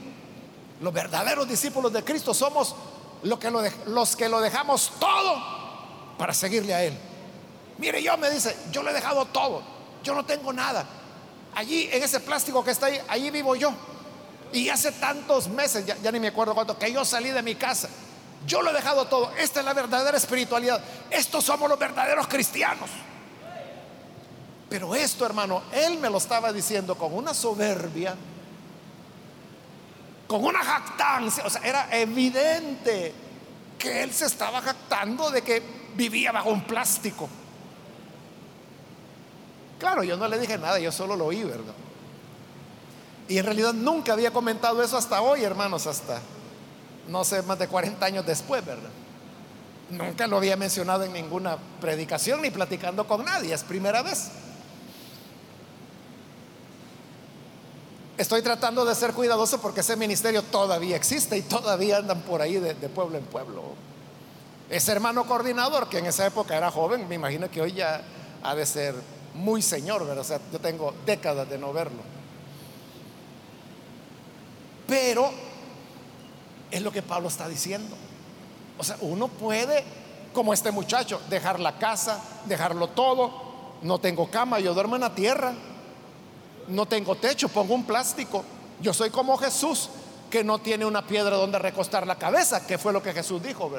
[0.80, 2.74] los verdaderos discípulos de Cristo somos
[3.22, 5.61] los que lo, los que lo dejamos todo
[6.22, 6.96] para seguirle a Él.
[7.78, 9.60] Mire, yo me dice, yo le he dejado todo,
[10.04, 10.86] yo no tengo nada.
[11.52, 13.72] Allí, en ese plástico que está ahí, allí vivo yo.
[14.52, 17.56] Y hace tantos meses, ya, ya ni me acuerdo cuánto, que yo salí de mi
[17.56, 17.88] casa.
[18.46, 19.32] Yo lo he dejado todo.
[19.36, 20.80] Esta es la verdadera espiritualidad.
[21.10, 22.88] Estos somos los verdaderos cristianos.
[24.68, 28.14] Pero esto, hermano, él me lo estaba diciendo con una soberbia,
[30.28, 31.44] con una jactancia.
[31.44, 33.12] O sea, era evidente
[33.76, 37.28] que él se estaba jactando de que vivía bajo un plástico.
[39.78, 41.74] Claro, yo no le dije nada, yo solo lo oí, ¿verdad?
[43.28, 46.20] Y en realidad nunca había comentado eso hasta hoy, hermanos, hasta,
[47.08, 48.90] no sé, más de 40 años después, ¿verdad?
[49.90, 54.30] Nunca lo había mencionado en ninguna predicación ni platicando con nadie, es primera vez.
[58.16, 62.54] Estoy tratando de ser cuidadoso porque ese ministerio todavía existe y todavía andan por ahí
[62.54, 63.74] de, pueblo en pueblo.
[64.70, 68.02] Ese hermano coordinador, que en esa época era joven, me imagino que hoy ya
[68.42, 68.94] ha de ser
[69.34, 70.20] muy señor, ¿verdad?
[70.20, 72.02] O sea, yo tengo décadas de no verlo.
[74.86, 75.30] Pero
[76.70, 77.96] es lo que Pablo está diciendo.
[78.78, 79.84] O sea, uno puede,
[80.32, 83.52] como este muchacho, dejar la casa, dejarlo todo.
[83.82, 85.54] No tengo cama, yo duermo en la tierra
[86.68, 88.44] no tengo techo, pongo un plástico.
[88.80, 89.88] Yo soy como Jesús,
[90.30, 93.70] que no tiene una piedra donde recostar la cabeza, que fue lo que Jesús dijo.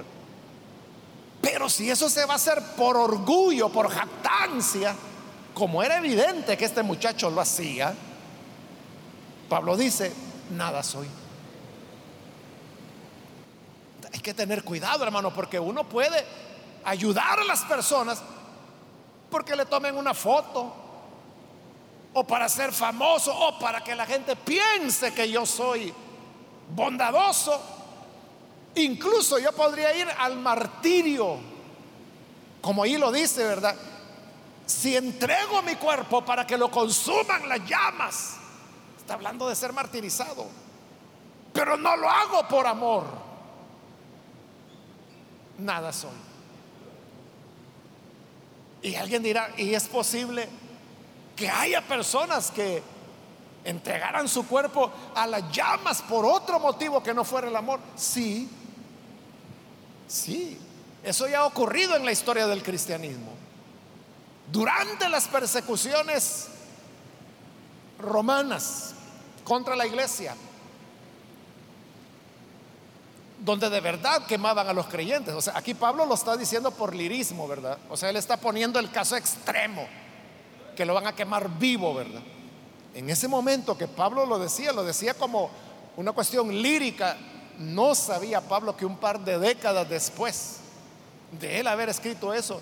[1.44, 4.96] Pero si eso se va a hacer por orgullo, por jactancia,
[5.54, 7.94] como era evidente que este muchacho lo hacía,
[9.50, 10.14] Pablo dice,
[10.52, 11.06] nada soy.
[14.14, 16.26] Hay que tener cuidado, hermano, porque uno puede
[16.86, 18.24] ayudar a las personas
[19.30, 20.74] porque le tomen una foto,
[22.14, 25.94] o para ser famoso o para que la gente piense que yo soy
[26.70, 27.60] bondadoso.
[28.76, 31.38] Incluso yo podría ir al martirio,
[32.62, 33.76] como ahí lo dice, ¿verdad?
[34.66, 38.38] Si entrego mi cuerpo para que lo consuman las llamas,
[38.98, 40.48] está hablando de ser martirizado.
[41.54, 43.04] pero no lo hago por amor,
[45.60, 46.10] nada soy.
[48.82, 50.50] Y alguien dirá, ¿y es posible
[51.36, 52.82] que haya personas que
[53.64, 57.80] entregaran su cuerpo a las llamas por otro motivo que no fuera el amor?
[57.96, 58.50] Sí,
[60.14, 60.58] sí,
[61.04, 63.32] eso ya ha ocurrido en la historia del cristianismo.
[64.52, 66.48] Durante las persecuciones
[68.00, 68.94] romanas
[69.44, 70.36] contra la iglesia,
[73.40, 75.34] donde de verdad quemaban a los creyentes.
[75.34, 77.78] O sea, aquí Pablo lo está diciendo por lirismo, ¿verdad?
[77.90, 79.86] O sea, él está poniendo el caso extremo,
[80.76, 82.22] que lo van a quemar vivo, ¿verdad?
[82.94, 85.50] En ese momento que Pablo lo decía, lo decía como
[85.98, 87.18] una cuestión lírica,
[87.60, 90.58] no sabía Pablo que un par de décadas después
[91.40, 92.62] de él haber escrito eso,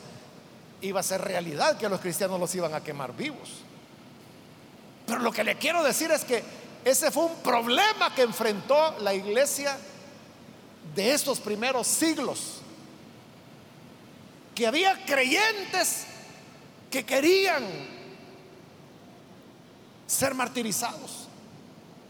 [0.82, 3.50] iba a ser realidad que los cristianos los iban a quemar vivos.
[5.06, 6.44] Pero lo que le quiero decir es que
[6.84, 9.78] ese fue un problema que enfrentó la iglesia
[10.96, 12.62] de estos primeros siglos,
[14.56, 16.06] que había creyentes
[16.90, 17.64] que querían
[20.08, 21.28] ser martirizados,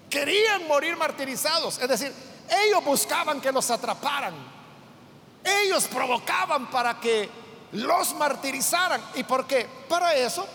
[0.09, 2.13] querían morir martirizados, es decir,
[2.52, 4.34] ellos buscaban que los atraparan,
[5.43, 7.30] ellos provocaban para que
[7.72, 9.02] los martirizaran.
[9.16, 9.68] ¿Y por qué?
[9.88, 10.45] Para eso,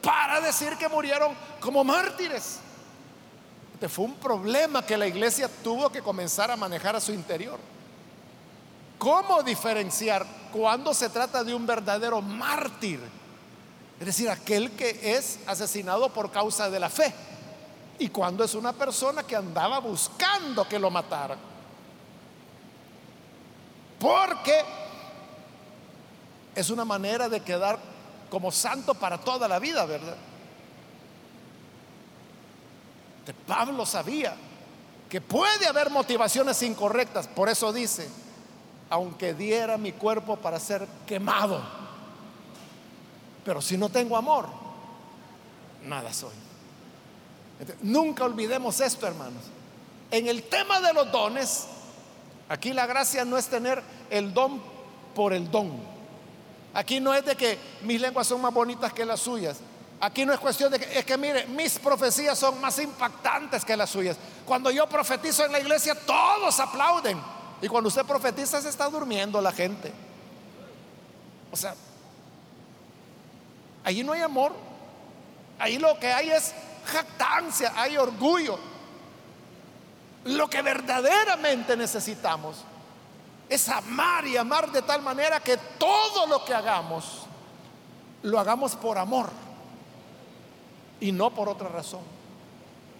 [0.00, 2.60] para decir que murieron como mártires.
[3.74, 7.58] Este fue un problema que la iglesia tuvo que comenzar a manejar a su interior.
[8.98, 13.00] ¿Cómo diferenciar cuando se trata de un verdadero mártir?
[13.98, 17.12] Es decir, aquel que es asesinado por causa de la fe.
[17.98, 21.38] Y cuando es una persona que andaba buscando que lo mataran.
[23.98, 24.64] Porque
[26.54, 27.78] es una manera de quedar
[28.30, 30.16] como santo para toda la vida, ¿verdad?
[33.46, 34.34] Pablo sabía
[35.08, 38.08] que puede haber motivaciones incorrectas, por eso dice,
[38.90, 41.62] aunque diera mi cuerpo para ser quemado,
[43.44, 44.48] pero si no tengo amor,
[45.84, 46.43] nada soy.
[47.82, 49.42] Nunca olvidemos esto, hermanos.
[50.10, 51.66] En el tema de los dones,
[52.48, 54.62] aquí la gracia no es tener el don
[55.14, 55.72] por el don.
[56.74, 59.58] Aquí no es de que mis lenguas son más bonitas que las suyas.
[60.00, 63.76] Aquí no es cuestión de que, es que mire, mis profecías son más impactantes que
[63.76, 64.16] las suyas.
[64.44, 67.20] Cuando yo profetizo en la iglesia, todos aplauden.
[67.62, 69.92] Y cuando usted profetiza, se está durmiendo la gente.
[71.50, 71.74] O sea,
[73.84, 74.52] allí no hay amor.
[75.58, 76.52] Ahí lo que hay es
[76.84, 78.58] jactancia, hay orgullo.
[80.24, 82.64] Lo que verdaderamente necesitamos
[83.48, 87.26] es amar y amar de tal manera que todo lo que hagamos,
[88.22, 89.28] lo hagamos por amor
[91.00, 92.00] y no por otra razón.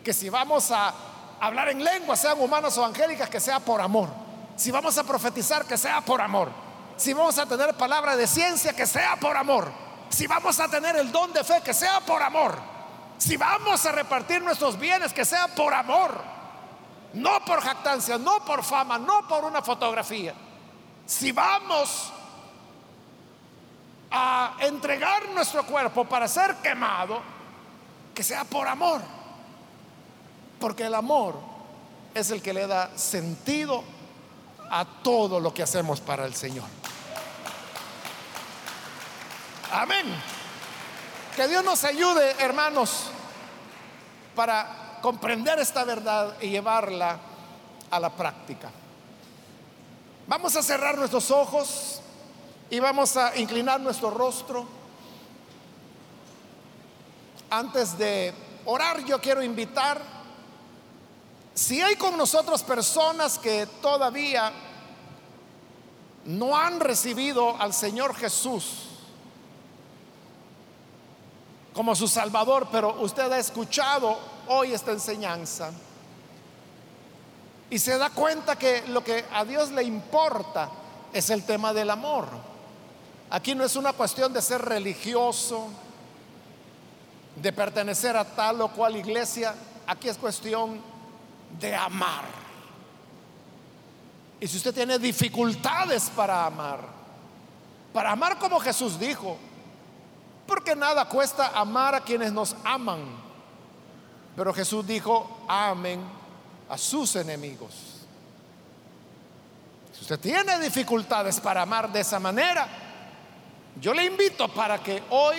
[0.04, 0.92] Que si vamos a
[1.40, 4.08] hablar en lengua, sean humanas o angélicas, que sea por amor.
[4.56, 6.50] Si vamos a profetizar, que sea por amor.
[6.96, 9.72] Si vamos a tener palabra de ciencia, que sea por amor.
[10.10, 12.73] Si vamos a tener el don de fe, que sea por amor.
[13.24, 16.14] Si vamos a repartir nuestros bienes, que sea por amor.
[17.14, 20.34] No por jactancia, no por fama, no por una fotografía.
[21.06, 22.12] Si vamos
[24.10, 27.22] a entregar nuestro cuerpo para ser quemado,
[28.14, 29.00] que sea por amor.
[30.60, 31.36] Porque el amor
[32.12, 33.82] es el que le da sentido
[34.70, 36.66] a todo lo que hacemos para el Señor.
[39.72, 40.14] Amén.
[41.34, 43.10] Que Dios nos ayude, hermanos,
[44.34, 47.18] para comprender esta verdad y llevarla
[47.90, 48.70] a la práctica.
[50.26, 52.00] Vamos a cerrar nuestros ojos
[52.70, 54.66] y vamos a inclinar nuestro rostro.
[57.50, 58.32] Antes de
[58.64, 60.00] orar, yo quiero invitar,
[61.54, 64.50] si hay con nosotros personas que todavía
[66.24, 68.93] no han recibido al Señor Jesús
[71.74, 74.16] como su Salvador, pero usted ha escuchado
[74.46, 75.72] hoy esta enseñanza
[77.68, 80.70] y se da cuenta que lo que a Dios le importa
[81.12, 82.28] es el tema del amor.
[83.30, 85.68] Aquí no es una cuestión de ser religioso,
[87.34, 89.54] de pertenecer a tal o cual iglesia,
[89.88, 90.80] aquí es cuestión
[91.58, 92.24] de amar.
[94.38, 96.80] Y si usted tiene dificultades para amar,
[97.92, 99.36] para amar como Jesús dijo,
[100.46, 103.02] porque nada cuesta amar a quienes nos aman.
[104.36, 106.00] Pero Jesús dijo, amen
[106.68, 107.72] a sus enemigos.
[109.92, 112.66] Si usted tiene dificultades para amar de esa manera,
[113.80, 115.36] yo le invito para que hoy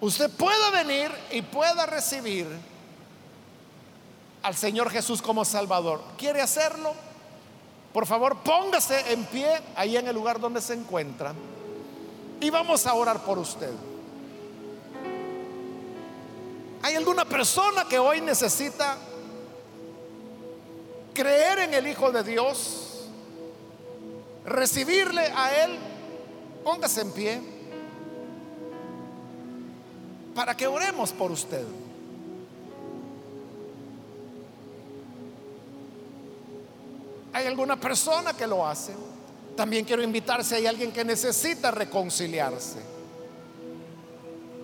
[0.00, 2.46] usted pueda venir y pueda recibir
[4.42, 6.94] al Señor Jesús como Salvador, ¿quiere hacerlo?
[7.92, 11.34] Por favor, póngase en pie ahí en el lugar donde se encuentra
[12.40, 13.72] y vamos a orar por usted.
[16.82, 18.96] ¿Hay alguna persona que hoy necesita
[21.12, 23.08] creer en el Hijo de Dios?
[24.44, 25.78] Recibirle a Él.
[26.62, 27.40] Póngase en pie
[30.34, 31.64] para que oremos por usted.
[37.32, 38.94] ¿Hay alguna persona que lo hace?
[39.58, 42.78] También quiero invitar si hay alguien que necesita reconciliarse.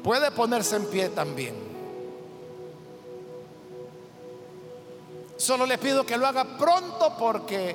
[0.05, 1.57] Puede ponerse en pie también.
[5.37, 7.75] Solo le pido que lo haga pronto porque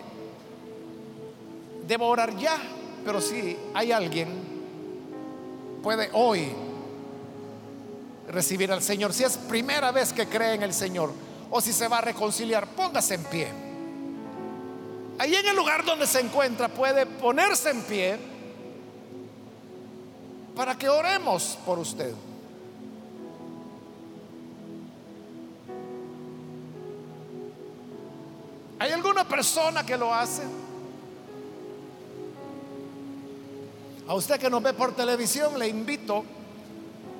[1.86, 2.56] debo orar ya.
[3.04, 4.30] Pero si hay alguien,
[5.84, 6.54] puede hoy
[8.30, 9.12] recibir al Señor.
[9.12, 11.12] Si es primera vez que cree en el Señor
[11.52, 13.69] o si se va a reconciliar, póngase en pie.
[15.20, 18.18] Ahí en el lugar donde se encuentra puede ponerse en pie
[20.56, 22.14] para que oremos por usted.
[28.80, 30.44] ¿Hay alguna persona que lo hace?
[34.08, 36.24] A usted que nos ve por televisión le invito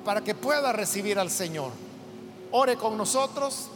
[0.06, 1.70] para que pueda recibir al Señor.
[2.50, 3.68] Ore con nosotros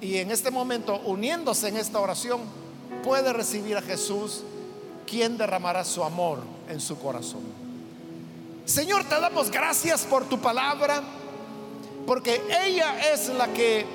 [0.00, 2.40] y en este momento uniéndose en esta oración
[3.02, 4.42] puede recibir a Jesús,
[5.06, 7.42] quien derramará su amor en su corazón.
[8.64, 11.02] Señor, te damos gracias por tu palabra,
[12.06, 13.86] porque ella es la que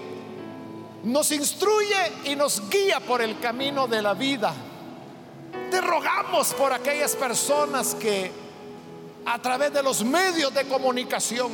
[1.04, 4.54] nos instruye y nos guía por el camino de la vida.
[5.70, 8.32] Te rogamos por aquellas personas que
[9.26, 11.52] a través de los medios de comunicación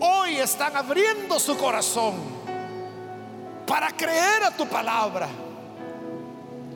[0.00, 2.14] hoy están abriendo su corazón
[3.66, 5.28] para creer a tu palabra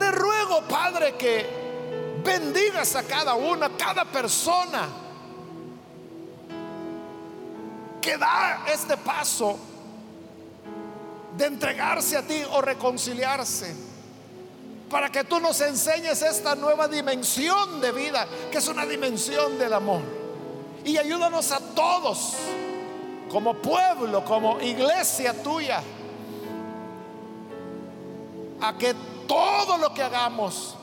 [0.01, 1.45] te ruego, Padre, que
[2.23, 4.87] bendigas a cada una, cada persona
[8.01, 9.59] que da este paso
[11.37, 13.75] de entregarse a ti o reconciliarse.
[14.89, 19.71] Para que tú nos enseñes esta nueva dimensión de vida, que es una dimensión del
[19.71, 20.01] amor.
[20.83, 22.33] Y ayúdanos a todos,
[23.29, 25.83] como pueblo, como iglesia tuya,
[28.61, 28.95] a que
[29.27, 30.75] todo lo que hagamos,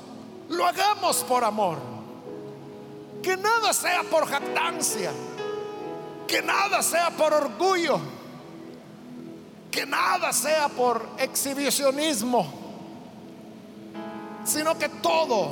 [0.49, 1.79] lo hagamos por amor.
[3.23, 5.13] Que nada sea por jactancia,
[6.27, 7.99] que nada sea por orgullo,
[9.71, 12.47] que nada sea por exhibicionismo,
[14.45, 15.51] sino que todo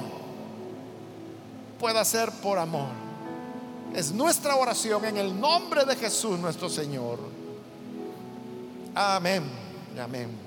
[1.79, 2.89] pueda ser por amor.
[3.95, 7.19] Es nuestra oración en el nombre de Jesús nuestro Señor.
[8.95, 9.45] Amén.
[10.03, 10.46] Amén.